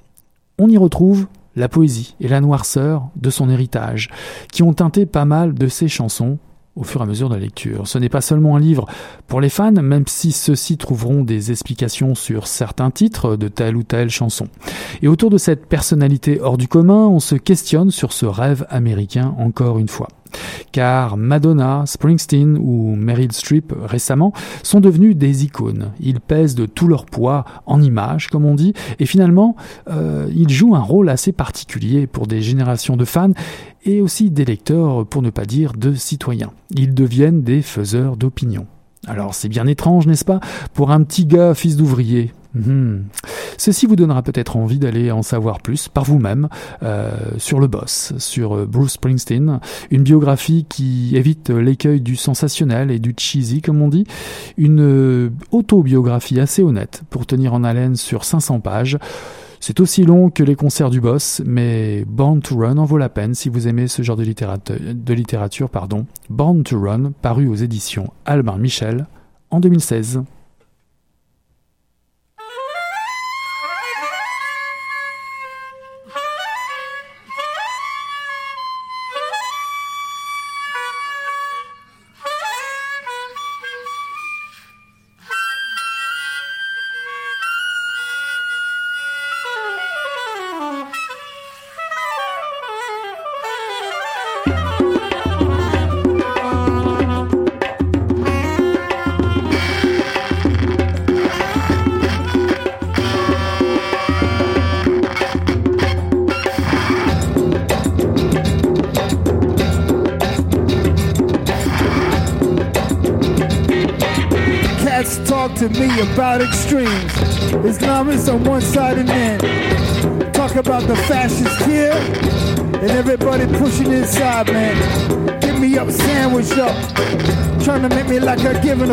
[0.56, 1.26] On y retrouve
[1.56, 4.10] la poésie et la noirceur de son héritage,
[4.52, 6.38] qui ont teinté pas mal de ses chansons
[6.76, 7.88] au fur et à mesure de la lecture.
[7.88, 8.86] Ce n'est pas seulement un livre
[9.26, 13.82] pour les fans, même si ceux-ci trouveront des explications sur certains titres de telle ou
[13.82, 14.48] telle chanson.
[15.02, 19.34] Et autour de cette personnalité hors du commun, on se questionne sur ce rêve américain
[19.38, 20.08] encore une fois.
[20.72, 24.32] Car Madonna, Springsteen ou Meryl Streep récemment
[24.62, 25.92] sont devenus des icônes.
[26.00, 29.56] Ils pèsent de tout leur poids en images, comme on dit, et finalement,
[29.90, 33.32] euh, ils jouent un rôle assez particulier pour des générations de fans
[33.84, 36.52] et aussi des lecteurs, pour ne pas dire de citoyens.
[36.70, 38.66] Ils deviennent des faiseurs d'opinion.
[39.06, 40.40] Alors c'est bien étrange, n'est-ce pas,
[40.72, 42.32] pour un petit gars fils d'ouvrier.
[42.54, 43.04] Mhm.
[43.56, 46.48] Ceci vous donnera peut-être envie d'aller en savoir plus par vous-même
[46.82, 52.90] euh, sur le boss, sur euh, Bruce Springsteen, une biographie qui évite l'écueil du sensationnel
[52.90, 54.06] et du cheesy comme on dit,
[54.56, 58.98] une euh, autobiographie assez honnête pour tenir en haleine sur 500 pages.
[59.60, 63.08] C'est aussi long que les concerts du boss, mais Born to Run en vaut la
[63.08, 64.76] peine si vous aimez ce genre de littérature.
[64.94, 66.04] De littérature pardon.
[66.28, 69.06] Born to Run, paru aux éditions Albin Michel
[69.50, 70.22] en 2016.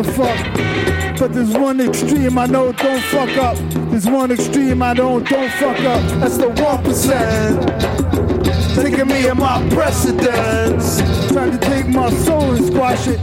[0.03, 1.19] Fuck.
[1.19, 3.57] But there's one extreme I know don't fuck up.
[3.89, 6.01] There's one extreme I don't don't fuck up.
[6.19, 7.63] That's the one percent.
[8.75, 10.97] Thinking me and my precedents.
[11.31, 13.19] Trying to take my soul and squash it.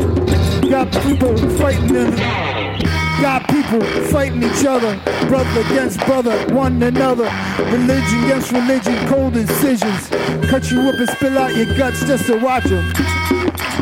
[0.70, 2.83] Got people fighting and
[3.20, 4.99] got people people fighting each other,
[5.29, 7.31] brother against brother, one another.
[7.70, 10.09] Religion against religion, cold incisions.
[10.49, 12.91] Cut you up and spill out your guts just to watch them.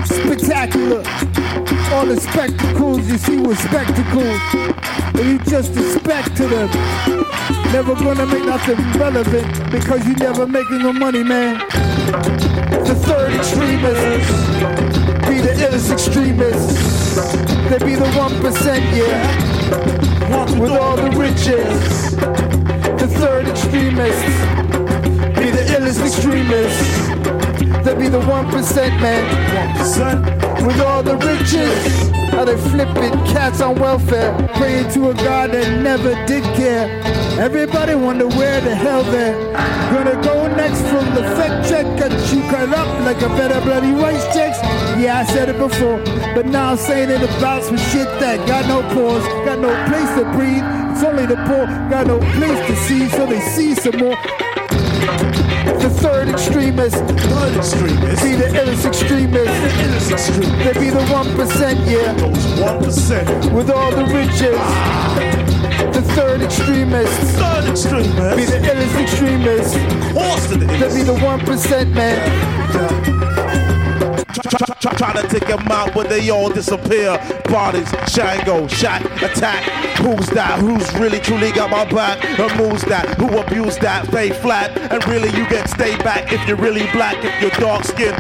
[0.05, 1.36] Spectacular.
[1.97, 4.38] All the spectacles you see were spectacles.
[5.14, 6.68] And you just expect to them.
[7.72, 11.59] Never gonna make nothing relevant because you never making no money, man.
[12.84, 14.28] The third extremists
[15.26, 17.14] be the illest extremists.
[17.70, 20.61] They be the one percent, yeah.
[20.61, 22.14] With all the riches.
[23.01, 24.36] The third extremists
[25.38, 27.15] be the illest extremists.
[28.07, 29.24] Be the one percent, man.
[30.64, 32.09] With all the riches.
[32.30, 36.86] How they flipping cats on welfare, praying to a God that never did care.
[37.40, 39.34] Everybody wonder where the hell they're
[39.90, 41.84] gonna go next from the fact check.
[41.98, 44.59] Got you cut up like a better bloody rice checks.
[45.02, 45.98] Yeah, I said it before,
[46.36, 50.11] but now I'm saying it about some shit that got no pause, got no place
[50.14, 50.62] to breathe.
[50.92, 54.16] It's only the poor, got no place to see, so they see some more.
[55.66, 58.22] The third extremist, Third extremist.
[58.22, 59.46] be the illest extremist.
[59.46, 60.64] The Illest extremist.
[60.64, 62.12] They be the one percent, yeah.
[62.14, 63.52] Those one percent.
[63.52, 64.58] with all the riches.
[65.94, 68.36] The third extremist, Third extremist.
[68.36, 69.76] be the illest extremist.
[70.14, 72.16] Horse to the They be the one percent man.
[72.72, 73.45] Try,
[74.43, 77.18] try, try, try to take them out, but they all disappear.
[77.49, 79.62] Bodies, Shango, shot, attack.
[79.99, 80.59] Who's that?
[80.59, 82.24] Who's really truly got my back?
[82.24, 83.16] And moves that?
[83.18, 84.07] Who abused that?
[84.09, 84.76] Fade flat.
[84.93, 87.16] And really, you can stay back if you're really black.
[87.24, 88.16] If you're dark skinned,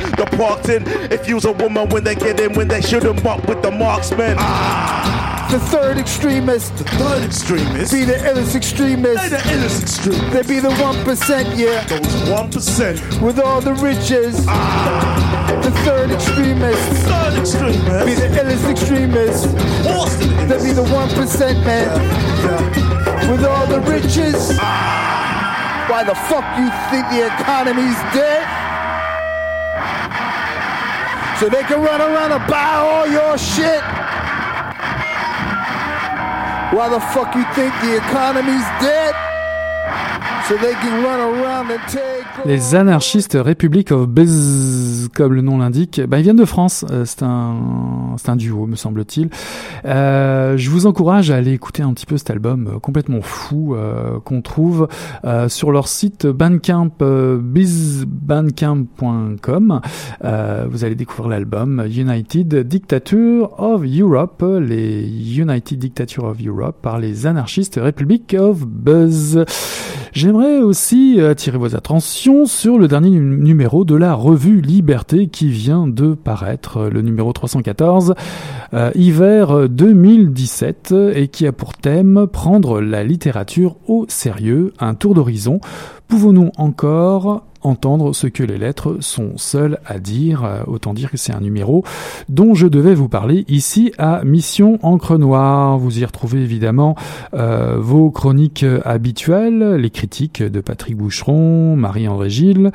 [0.68, 0.82] in.
[1.12, 3.70] If you's a woman when they get in, when they shoot 'em up with the
[3.70, 4.36] marksman.
[4.38, 7.92] Ah, The third extremist, the third extremist.
[7.92, 9.30] be the illest They extremist.
[9.30, 10.32] the illest extremist.
[10.32, 13.00] They be the one percent, yeah, Those one percent.
[13.22, 14.44] with all the riches.
[14.48, 15.60] Ah.
[15.62, 17.34] The third extremist, Third
[18.06, 19.44] be the illest extremist.
[19.54, 21.94] The They be the one percent man,
[23.30, 24.50] with all the riches.
[24.60, 25.86] Ah.
[25.88, 28.42] Why the fuck you think the economy's dead?
[31.38, 33.82] So they can run around and buy all your shit.
[36.72, 39.14] Why the fuck you think the economy's dead?
[40.48, 42.15] So they can run around and take.
[42.44, 46.84] Les anarchistes Republic of Buzz, comme le nom l'indique, bah, ils viennent de France.
[46.90, 49.30] Euh, c'est un, c'est un duo, me semble-t-il.
[49.84, 53.74] Euh, je vous encourage à aller écouter un petit peu cet album euh, complètement fou
[53.74, 54.88] euh, qu'on trouve
[55.24, 59.80] euh, sur leur site Bandcamp, euh, bizbandcamp.com.
[60.68, 67.26] Vous allez découvrir l'album United Dictature of Europe, les United Dictature of Europe par les
[67.26, 69.44] anarchistes Republic of Buzz.
[70.12, 75.48] J'aimerais aussi attirer vos attentions sur le dernier num- numéro de la revue Liberté qui
[75.48, 78.14] vient de paraître, le numéro 314,
[78.74, 85.14] euh, hiver 2017, et qui a pour thème prendre la littérature au sérieux, un tour
[85.14, 85.60] d'horizon.
[86.08, 90.44] Pouvons-nous encore entendre ce que les lettres sont seules à dire?
[90.44, 91.84] Euh, Autant dire que c'est un numéro
[92.28, 95.76] dont je devais vous parler ici à Mission Encre Noire.
[95.78, 96.94] Vous y retrouvez évidemment
[97.34, 102.70] euh, vos chroniques habituelles, les critiques de Patrick Boucheron, Marie-André Gilles,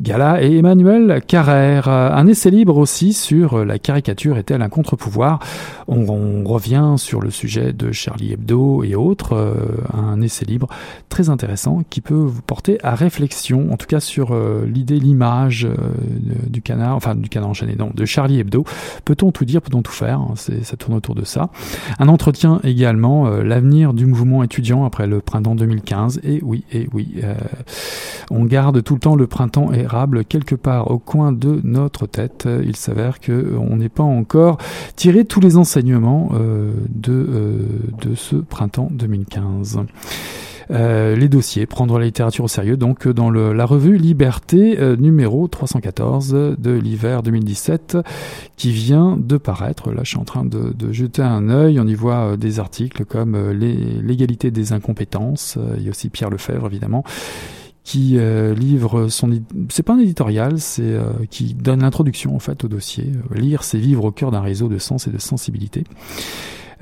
[0.00, 1.86] Gala et Emmanuel Carrère.
[1.88, 5.38] Euh, Un essai libre aussi sur la caricature est-elle un contre-pouvoir?
[5.86, 9.34] On, revient sur le sujet de Charlie Hebdo et autres.
[9.34, 9.54] euh,
[9.94, 10.68] un essai libre
[11.08, 15.64] très intéressant qui peut vous porter à réflexion, en tout cas sur euh, l'idée, l'image
[15.64, 15.76] euh,
[16.48, 18.64] du canard, enfin du canard enchaîné, non, de Charlie Hebdo.
[19.04, 21.50] Peut-on tout dire, peut-on tout faire hein, Ça tourne autour de ça.
[21.98, 26.20] Un entretien également, euh, l'avenir du mouvement étudiant après le printemps 2015.
[26.24, 27.16] Et oui, et oui,
[28.30, 32.48] on garde tout le temps le printemps érable quelque part au coin de notre tête.
[32.64, 34.58] Il s'avère que on n'est pas encore
[34.96, 37.66] tiré tous les enseignements de,
[38.00, 39.80] de ce printemps 2015.
[40.70, 44.96] Euh, les dossiers, prendre la littérature au sérieux, donc euh, dans la revue Liberté euh,
[44.96, 47.98] numéro 314 de l'hiver 2017
[48.56, 49.90] qui vient de paraître.
[49.92, 51.80] Là, je suis en train de, de jeter un œil.
[51.80, 55.58] On y voit des articles comme l'égalité des incompétences.
[55.76, 57.04] Il y a aussi Pierre Lefebvre, évidemment
[57.84, 60.96] qui euh, livre son c'est pas un éditorial c'est
[61.30, 64.78] qui donne l'introduction en fait au dossier lire c'est vivre au cœur d'un réseau de
[64.78, 65.82] sens et de sensibilité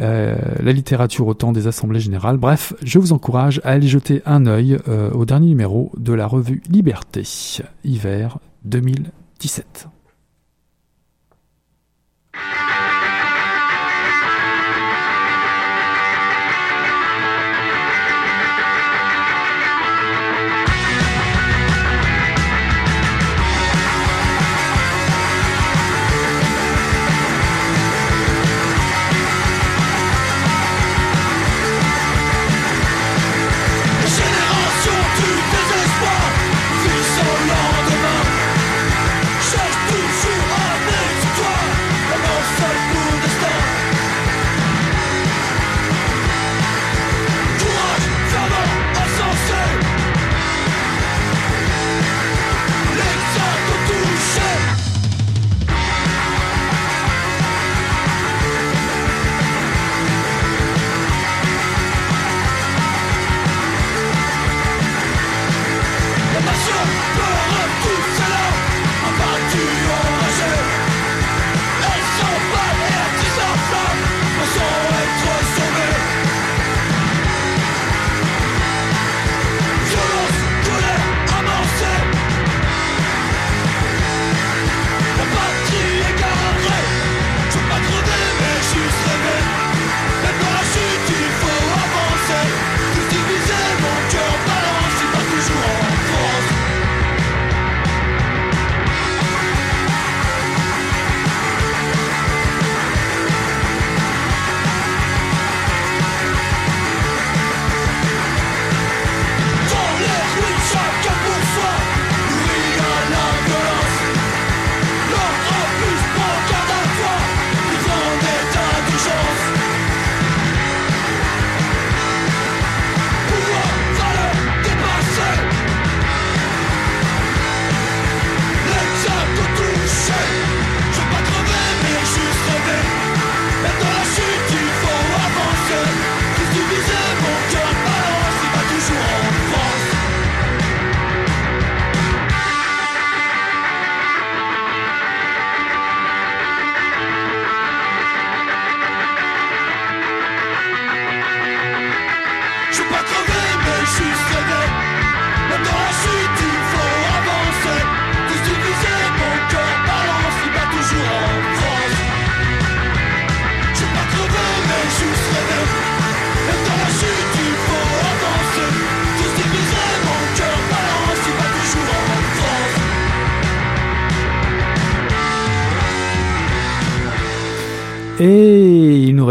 [0.01, 2.37] euh, la littérature au temps des assemblées générales.
[2.37, 6.27] Bref, je vous encourage à aller jeter un œil euh, au dernier numéro de la
[6.27, 7.23] revue Liberté,
[7.85, 9.89] hiver 2017.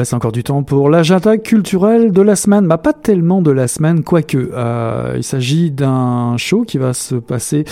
[0.10, 2.68] Reste encore du temps pour l'agenda culturel de la semaine.
[2.68, 4.50] Bah, pas tellement de la semaine, quoique.
[4.56, 7.64] Euh, il s'agit d'un show qui va se passer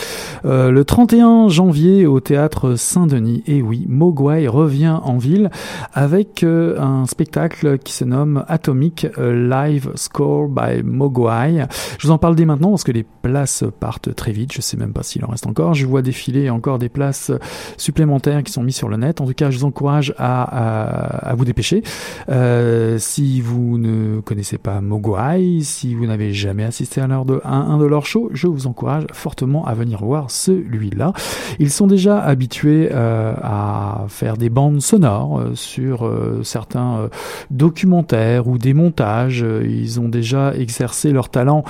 [0.45, 3.41] euh, le 31 janvier au théâtre Saint-Denis.
[3.47, 5.49] Et oui, Mogwai revient en ville
[5.95, 11.65] avec euh, un spectacle qui se nomme Atomic Live Score by Mogwai.
[11.97, 14.53] Je vous en parle dès maintenant parce que les places partent très vite.
[14.53, 15.73] Je sais même pas s'il en reste encore.
[15.73, 17.31] Je vois défiler encore des places
[17.77, 19.21] supplémentaires qui sont mises sur le net.
[19.21, 21.81] En tout cas, je vous encourage à à vous dépêcher.
[22.29, 27.77] Euh, si vous ne connaissez pas Mogwai, si vous n'avez jamais assisté à, de, un
[27.77, 31.13] de leurs shows, je vous encourage fortement à venir voir celui-là.
[31.59, 37.07] Ils sont déjà habitués euh, à faire des bandes sonores euh, sur euh, certains euh,
[37.51, 39.45] documentaires ou des montages.
[39.63, 41.63] Ils ont déjà exercé leur talent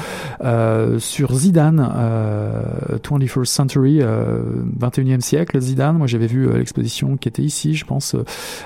[0.99, 1.81] sur Zidane,
[3.03, 3.99] 21st Century,
[4.79, 5.59] 21e siècle.
[5.59, 8.15] Zidane, moi j'avais vu l'exposition qui était ici, je pense,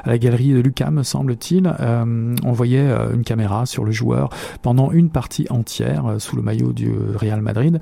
[0.03, 1.73] à la galerie de Lucas, me semble-t-il.
[1.81, 4.29] Euh, on voyait euh, une caméra sur le joueur
[4.61, 7.79] pendant une partie entière euh, sous le maillot du Real Madrid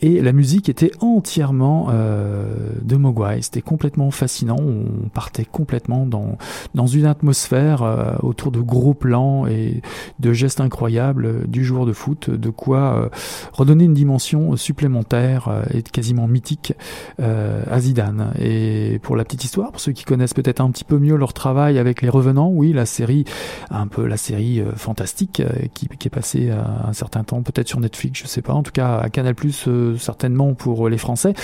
[0.00, 3.42] et la musique était entièrement de Mogwai.
[3.42, 4.56] C'était complètement fascinant.
[4.58, 6.38] On partait complètement dans
[6.74, 9.82] dans une atmosphère autour de gros plans et
[10.20, 13.10] de gestes incroyables du joueur de foot, de quoi
[13.52, 16.74] redonner une dimension supplémentaire et quasiment mythique
[17.18, 18.32] à Zidane.
[18.38, 21.32] Et pour la petite histoire, pour ceux qui connaissent peut-être un petit peu mieux leur
[21.32, 23.24] travail avec les Revenants, oui, la série,
[23.70, 27.80] un peu la série euh, fantastique euh, qui, est passée un certain temps, peut-être sur
[27.80, 29.34] Netflix, je sais pas, en tout cas à Canal
[29.66, 31.34] euh, certainement pour les Français.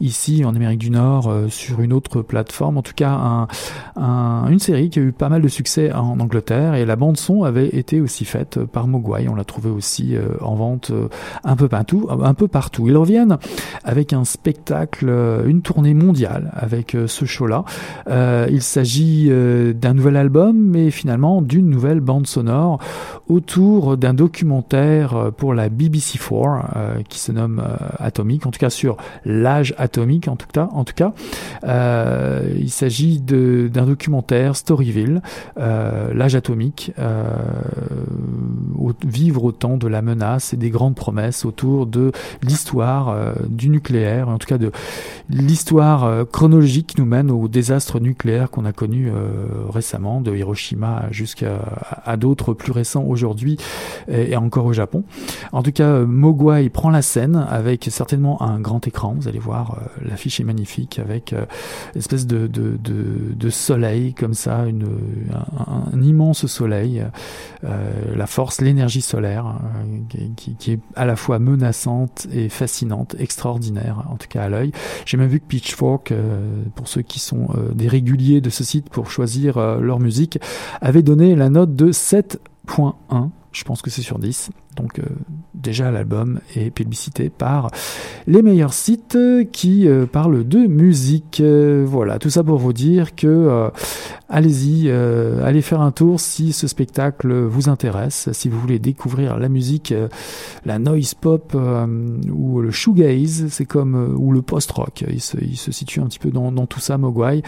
[0.00, 3.48] Ici, en Amérique du Nord, sur une autre plateforme, en tout cas un,
[3.96, 7.16] un, une série qui a eu pas mal de succès en Angleterre et la bande
[7.16, 9.28] son avait été aussi faite par Mogwai.
[9.28, 10.92] On l'a trouvé aussi en vente
[11.44, 12.88] un peu partout, un peu partout.
[12.88, 13.38] Ils reviennent
[13.84, 15.08] avec un spectacle,
[15.46, 17.64] une tournée mondiale avec ce show-là.
[18.50, 19.30] il s'agit
[19.74, 22.78] d'un nouvel album, mais finalement d'une nouvelle bande sonore
[23.28, 26.24] autour d'un documentaire euh, pour la BBC4
[26.76, 30.68] euh, qui se nomme euh, Atomique, en tout cas sur l'âge atomique en tout cas.
[30.72, 31.12] En tout cas,
[31.64, 35.22] il s'agit d'un documentaire Storyville,
[35.56, 36.92] l'âge atomique,
[39.04, 42.12] vivre au temps de la menace et des grandes promesses autour de
[42.42, 44.70] l'histoire du nucléaire, en tout cas de
[45.30, 49.10] l'histoire chronologique qui nous mène au désastre nucléaire qu'on a connu
[49.70, 51.58] récemment de Hiroshima jusqu'à
[52.18, 53.56] d'autres plus récents aujourd'hui
[54.08, 55.04] et, encore au Japon.
[55.52, 59.14] En tout cas, Mogwai prend la scène avec certainement un grand écran.
[59.18, 61.44] Vous allez voir, euh, l'affiche est magnifique avec euh,
[61.94, 64.86] espèce de, de, de, soleil comme ça, une,
[65.32, 67.04] un, immense soleil,
[67.64, 69.60] euh, la force, l'énergie solaire
[70.36, 74.72] qui, qui, est à la fois menaçante et fascinante, extraordinaire en tout cas à l'œil.
[75.06, 76.12] J'ai même vu que Pitchfork,
[76.74, 80.38] pour ceux qui sont des réguliers de ce site pour choisir leur musique,
[80.80, 83.30] avait donné la note de 7.1.
[83.52, 84.50] Je pense que c'est sur 10.
[84.76, 85.02] Donc euh,
[85.54, 87.70] déjà l'album est publicité par
[88.26, 89.18] les meilleurs sites
[89.52, 91.40] qui euh, parlent de musique.
[91.40, 93.70] Euh, voilà, tout ça pour vous dire que
[94.28, 99.48] allez-y, allez faire un tour si ce spectacle vous intéresse, si vous voulez découvrir la
[99.48, 99.94] musique,
[100.64, 101.56] la noise pop
[102.32, 105.04] ou le shoegaze, c'est comme ou le post-rock.
[105.08, 107.42] Il se, situe un petit peu dans, dans, tout ça, Mogwai.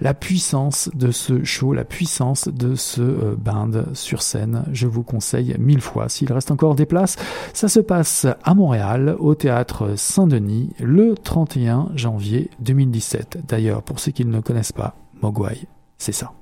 [0.00, 5.54] La puissance de ce show, la puissance de ce band sur scène, je vous conseille
[5.58, 6.08] mille fois.
[6.08, 7.16] S'il reste encore des places.
[7.52, 13.38] Ça se passe à Montréal, au théâtre Saint-Denis, le 31 janvier 2017.
[13.46, 15.66] D'ailleurs, pour ceux qui ne connaissent pas, Mogwai,
[15.98, 16.32] c'est ça.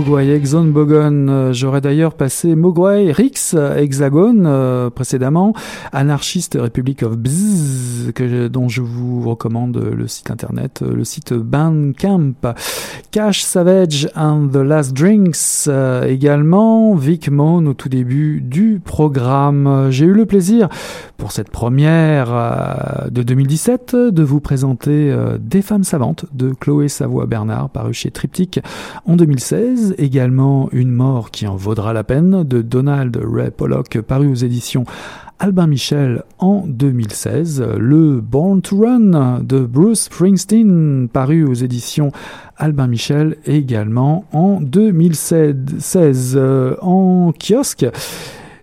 [0.00, 1.28] Mogwai Exxon Bogon.
[1.28, 5.52] Euh, J'aurais d'ailleurs passé Mogwai Rix Hexagone euh, précédemment,
[5.92, 11.34] Anarchiste Republic of Bzzz, que, dont je vous recommande le site internet, euh, le site
[11.34, 12.32] Bandcamp.
[13.10, 15.68] Cash Savage and the Last Drinks
[16.08, 19.88] également, Vic Moan au tout début du programme.
[19.90, 20.68] J'ai eu le plaisir
[21.18, 27.92] pour cette première de 2017 de vous présenter Des femmes savantes de Chloé Savoie-Bernard paru
[27.92, 28.60] chez Triptyque
[29.06, 29.89] en 2016.
[29.98, 34.84] Également Une mort qui en vaudra la peine de Donald Ray Pollock paru aux éditions
[35.38, 42.12] Albin Michel en 2016, le Born to Run de Bruce Springsteen paru aux éditions
[42.58, 47.86] Albin Michel également en 2016 euh, en kiosque.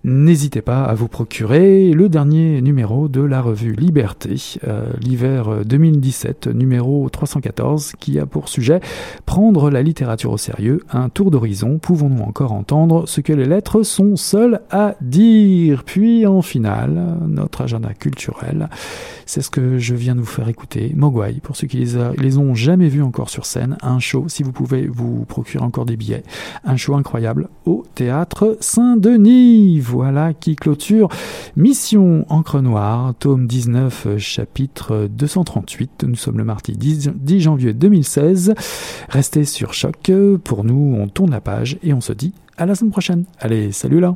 [0.09, 4.35] N'hésitez pas à vous procurer le dernier numéro de la revue Liberté,
[4.65, 8.79] euh, l'hiver 2017, numéro 314, qui a pour sujet
[9.25, 13.83] Prendre la littérature au sérieux, un tour d'horizon, pouvons-nous encore entendre ce que les lettres
[13.83, 15.83] sont seules à dire?
[15.83, 18.69] Puis en finale, notre agenda culturel,
[19.25, 22.37] c'est ce que je viens de vous faire écouter, Mogwai, pour ceux qui les, les
[22.37, 25.97] ont jamais vus encore sur scène, un show, si vous pouvez vous procurer encore des
[25.97, 26.23] billets,
[26.63, 29.81] un show incroyable au théâtre Saint-Denis.
[29.97, 31.09] Voilà qui clôture
[31.55, 36.05] Mission Encre Noire, tome 19, euh, chapitre 238.
[36.07, 38.53] Nous sommes le mardi 10, 10 janvier 2016.
[39.09, 40.11] Restez sur Choc.
[40.43, 43.25] Pour nous, on tourne la page et on se dit à la semaine prochaine.
[43.39, 44.15] Allez, salut là